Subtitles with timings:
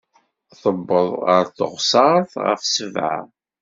[0.61, 3.19] Tuweḍ ɣer tuɣsert ɣef ssebɛa.